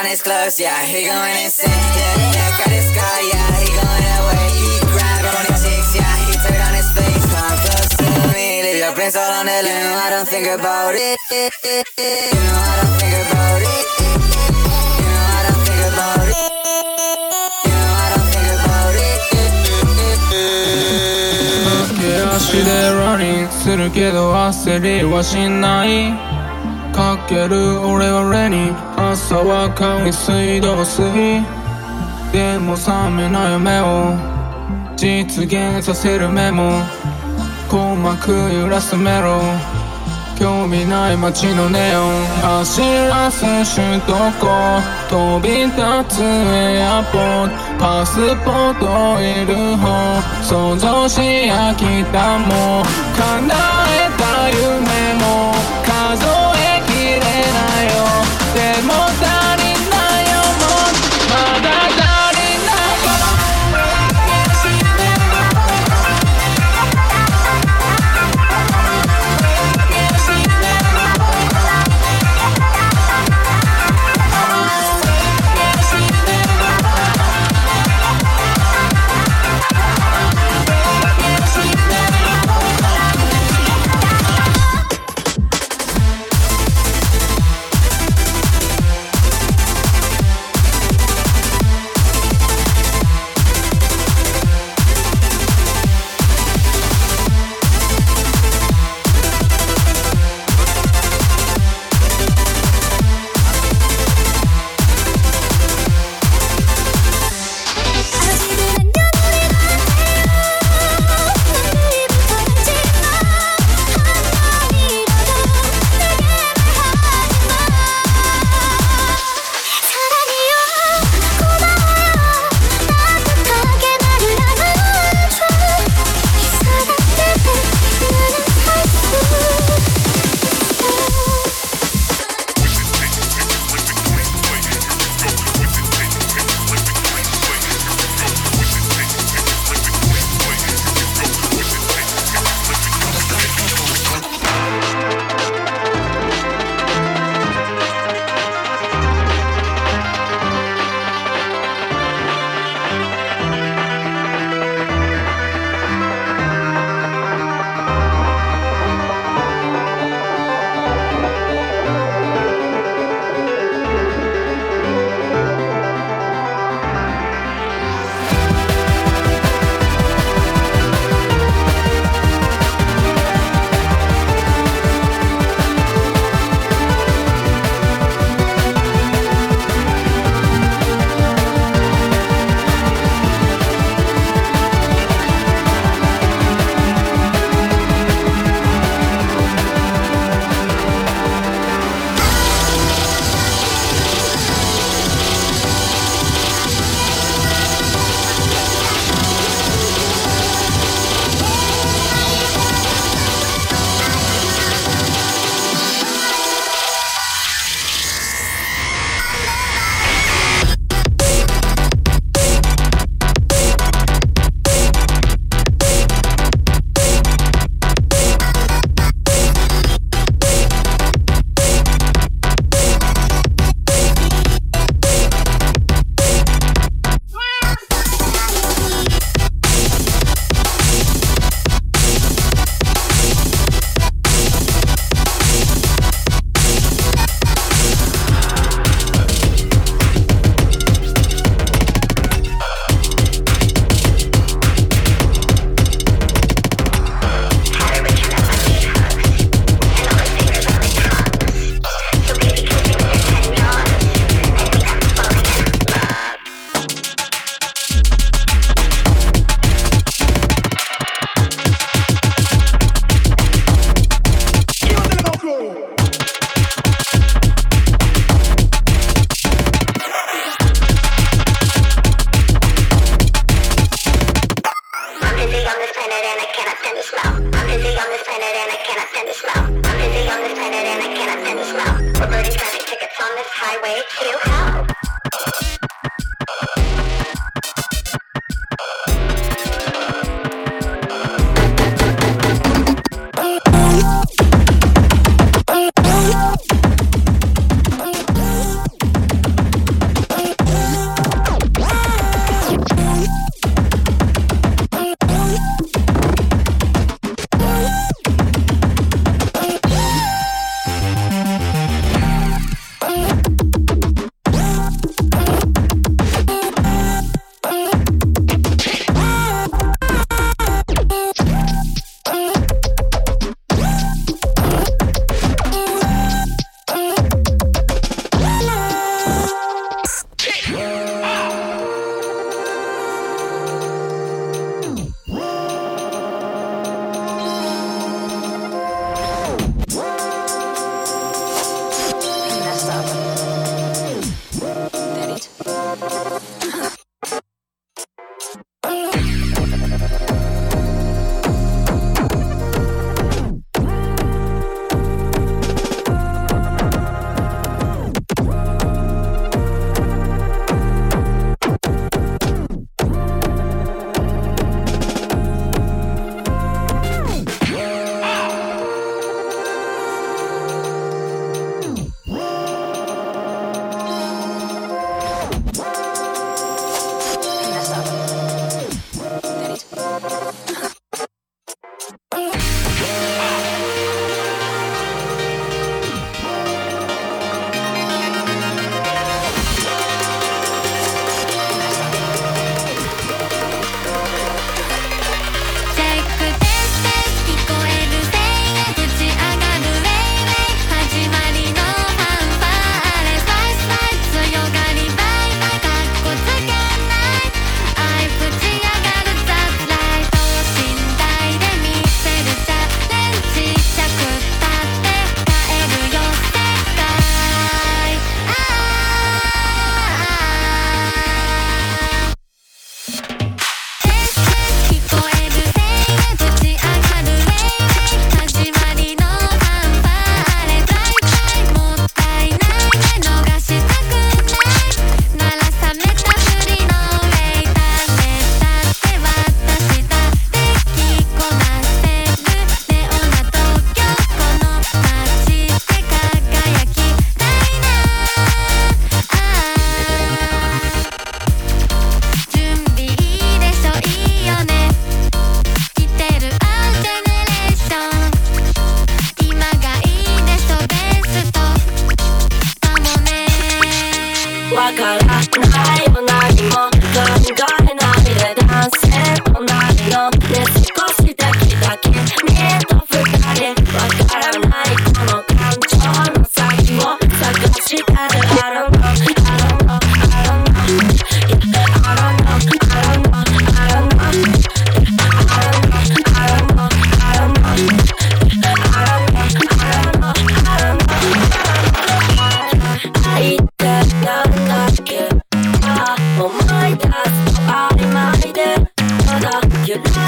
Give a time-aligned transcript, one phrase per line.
[0.00, 4.08] on his clothes, yeah, he going insane, yeah, yeah, got his guy, yeah, he going
[4.16, 8.08] away, he grabbed on his cheeks, yeah, he took on his face, come close to
[8.32, 11.20] me, leave your prints all on the linen, you know, I don't think about it,
[11.28, 11.52] you
[12.32, 16.48] know, I don't think about it, you know, I don't think about it.
[17.60, 17.90] You know,
[22.40, 26.29] 足でランニングするけど焦りはしない
[27.30, 27.80] ける。
[27.86, 29.10] 俺はレニー。
[29.12, 31.06] 朝は海水道水。
[32.32, 34.18] でも冷めな夢を
[34.96, 36.82] 実現させるメモ。
[37.68, 39.40] 鼓膜揺らすメロ。
[40.40, 42.26] 興味ない街のネオン。
[42.66, 44.82] 走らせ首都高。
[45.08, 45.78] 飛び立
[46.08, 47.54] つエアポート。
[47.78, 49.86] パスポートいる方。
[50.42, 52.82] 想像し飽きたも
[53.14, 55.59] 叶えた夢も。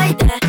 [0.02, 0.41] like that.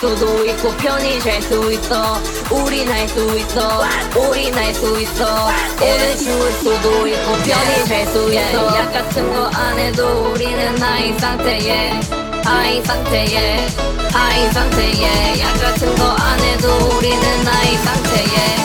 [0.00, 2.20] 수도 있고 편히 잘 수 있어.
[2.50, 3.82] 우린 할 수 있어.
[4.14, 5.48] 우린 할 수 있어.
[5.80, 8.76] 오늘 죽을 수도 있고 편히 잘 수 있어.
[8.76, 12.00] 약 같은 거 안 해도 우리는 high 상태에
[12.44, 13.66] high 상태에
[14.12, 15.40] high 상태에.
[15.40, 18.56] 약 같은 거 안 해도 우리는 high 상태에.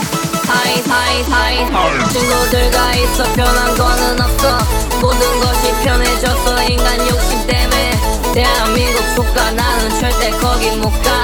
[0.47, 1.23] high high
[1.63, 2.09] high.
[2.09, 3.23] 친구들과 있어.
[3.33, 4.57] 편한 거는 없어.
[5.01, 6.63] 모든 것이 편해졌어.
[6.63, 7.91] 인간 욕심 때문에.
[8.33, 11.20] 대한민국 조카 나는 절대 거기 못가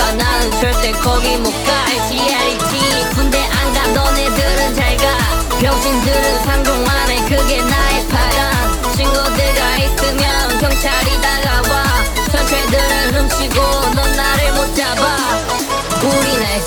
[0.00, 1.84] 조카 나는 절대 거기 못가.
[1.92, 3.86] LGLT 군대 안 가.
[3.92, 5.58] 너네들은 잘가.
[5.60, 7.22] 병신들은 상종 안해.
[7.28, 7.99] 그게 나의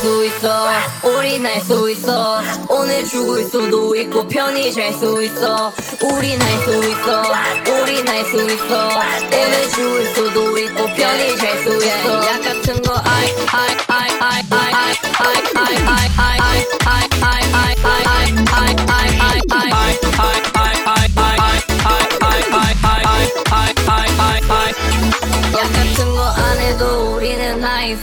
[0.04, 0.68] 수 있어
[1.02, 5.72] 우린 할수 있어 오늘 죽을 수도 있고 편히 잘 수 있어
[6.04, 7.24] 우린 할수 있어
[7.72, 8.90] 우린 할수 있어
[9.32, 14.44] 오늘 죽을 수도 있고 편히 잘 수 있어 약 같은 거 아이 아이 아이 아이
[14.50, 14.98] 아이
[15.56, 16.44] 아이 아이 아이
[16.84, 17.78] 아이 아이 아이
[18.52, 19.74] 아이 아이 아이 아이
[25.54, 26.44] 약 같은 거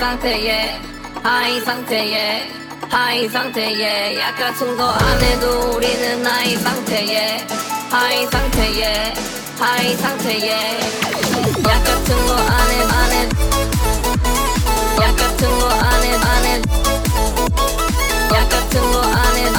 [0.00, 0.80] 상태에
[1.22, 2.48] 하이 상태에
[2.88, 7.46] 하이 상태에 약 같은 거안 해도 우리는 하이 상태에
[7.90, 9.14] 하이 상태에
[9.58, 10.80] 하이 상태에.
[11.68, 13.28] 약 같은 거안해 안 해.
[15.02, 16.22] 약 같은 거안해약
[18.48, 19.52] 같은 거안해약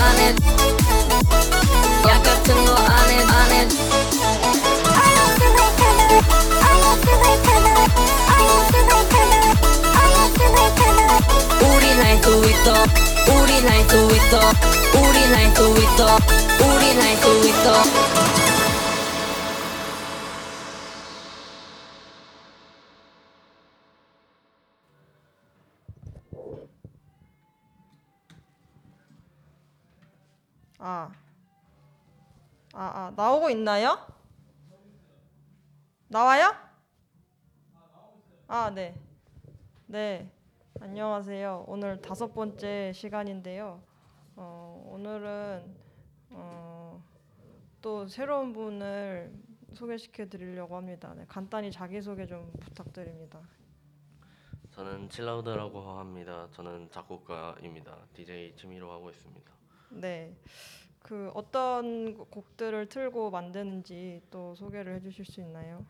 [2.23, 3.10] 같은 거안해
[14.27, 14.37] 있어
[14.93, 16.05] 할수 있어
[17.01, 17.71] 할수 있어
[30.79, 31.11] 아.
[32.73, 33.99] 아, 아, 나오고 있나요?
[36.07, 36.55] 나와요?
[38.47, 38.95] 아, 네.
[39.85, 40.31] 네.
[40.79, 41.65] 안녕하세요.
[41.67, 43.90] 오늘 다섯 번째 시간인데요.
[44.43, 45.75] 어, 오늘은
[46.31, 47.03] 어,
[47.79, 49.31] 또 새로운 분을
[49.73, 51.13] 소개시켜 드리려고 합니다.
[51.15, 53.39] 네, 간단히 자기소개 좀 부탁드립니다.
[54.71, 56.47] 저는 칠라우드라고 합니다.
[56.53, 57.95] 저는 작곡가입니다.
[58.15, 59.51] DJ 취미로 하고 있습니다.
[59.91, 60.35] 네.
[61.03, 65.85] 그 어떤 곡들을 틀고 만드는지 또 소개를 해 주실 수 있나요?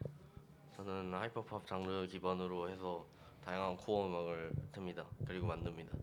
[0.76, 3.06] 저는 하이퍼팝 장르 기반으로 해서
[3.46, 5.06] 다양한 core 음악을 틉니다.
[5.26, 5.98] 그리고 만듭니다.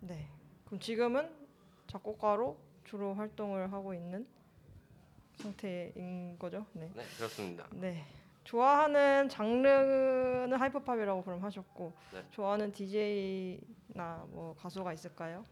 [0.00, 0.28] 네.
[0.64, 1.43] 그럼 지금은
[1.86, 4.26] 작곡가로 주로 활동을 하고 있는
[5.36, 6.66] 상태인 거죠?
[6.72, 6.90] 네.
[6.94, 7.66] 네, 그렇습니다.
[7.72, 8.04] 네.
[8.44, 12.24] 좋아하는 장르는 hyperpop이라고 그럼 하셨고 네.
[12.30, 15.44] 좋아하는 DJ나 뭐 가수가 있을까요?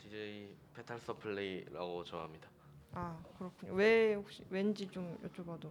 [0.00, 2.48] DJ Petal Supply라고 좋아합니다.
[2.92, 3.74] 아 그렇군요.
[3.74, 5.70] 왜 혹시 왠지 좀 여쭤봐도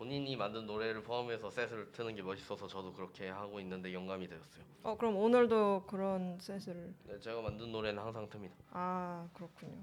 [0.00, 4.64] 본인이 만든 노래를 포함해서 셋을 트는 게 멋있어서 저도 그렇게 하고 있는데 영감이 되었어요.
[4.82, 8.50] 어 그럼 오늘도 그런 셋을 네, 제가 만든 노래는 항상 틉니다.
[8.70, 9.76] 아 그렇군요.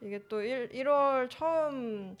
[0.00, 2.16] 이게 또 1, 1월 처음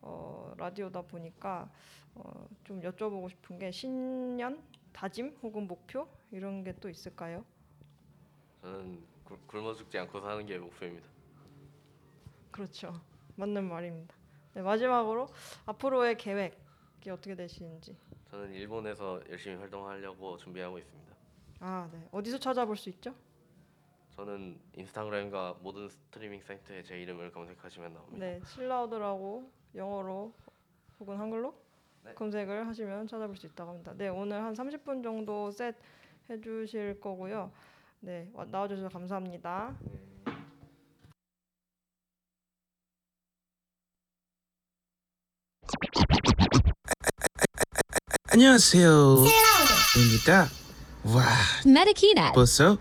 [0.00, 1.70] 어, 라디오다 보니까
[2.14, 4.62] 어, 좀 여쭤보고 싶은 게 신년
[4.94, 7.44] 다짐 혹은 목표 이런 게 또 있을까요?
[8.62, 11.06] 저는 굶- 굶어 죽지 않고 사는 게 목표입니다.
[12.50, 12.98] 그렇죠.
[13.36, 14.14] 맞는 말입니다.
[14.54, 15.28] 네, 마지막으로
[15.66, 16.58] 앞으로의 계획
[17.06, 17.96] 이 어떻게 되시는지.
[18.30, 21.14] 저는 일본에서 열심히 활동하려고 준비하고 있습니다.
[21.60, 22.06] 아, 네.
[22.12, 23.14] 어디서 찾아볼 수 있죠?
[24.10, 28.18] 저는 인스타그램과 모든 스트리밍 사이트에 제 이름을 검색하시면 나옵니다.
[28.26, 30.32] 네, 칠라우드라고 영어로
[30.98, 31.54] 혹은 한글로
[32.04, 32.14] 네.
[32.14, 33.94] 검색을 하시면 찾아볼 수 있다고 합니다.
[33.96, 35.74] 네, 오늘 한 30분 정도 셋
[36.28, 37.50] 해주실 거고요.
[38.00, 39.74] 네, 와- 나와주셔서 감사합니다.
[48.32, 49.24] 안녕하세요.
[49.96, 50.48] 입니다.
[51.02, 51.24] 와,
[51.66, 52.32] Medikina.
[52.32, 52.78] 벌써?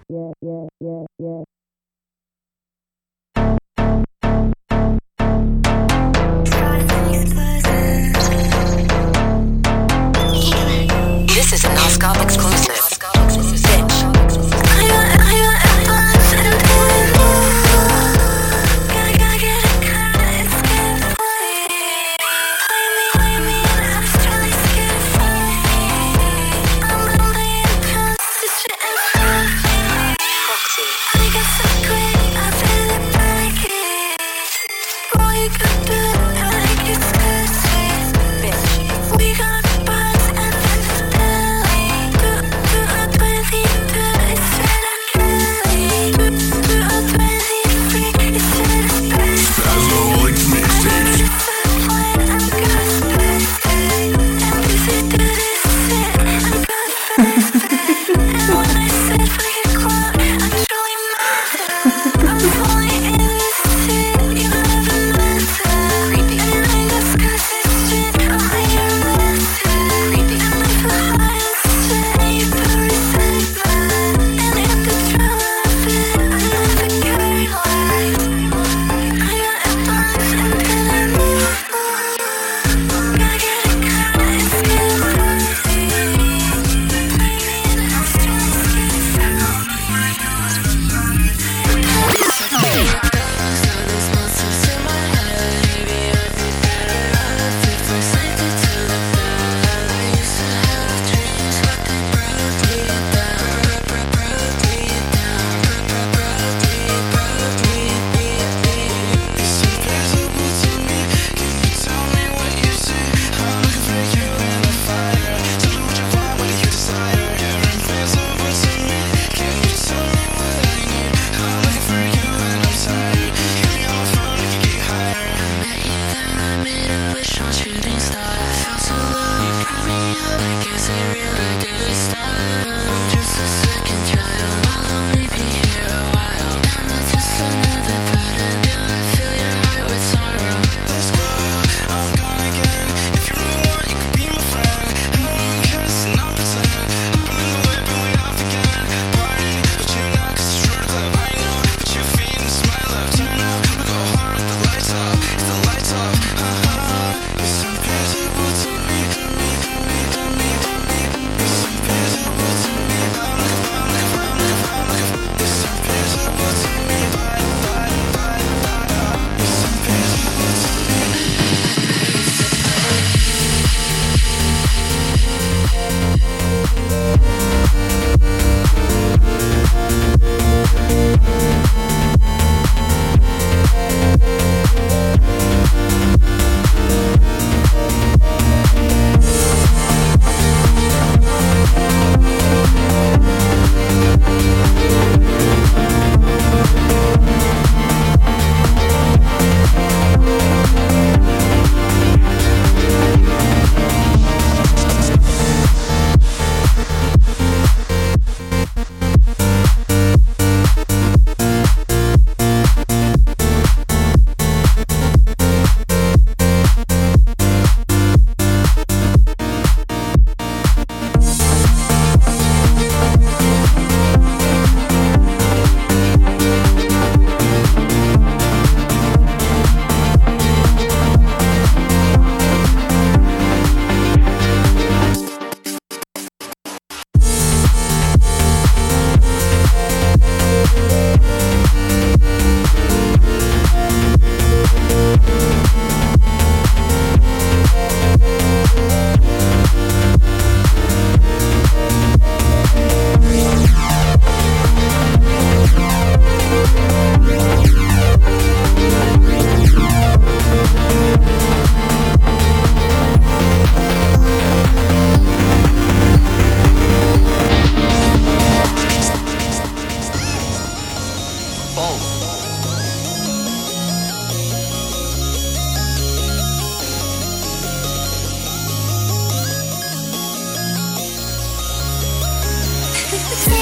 [283.19, 283.58] take the time.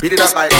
[0.00, 0.52] Beat it up like.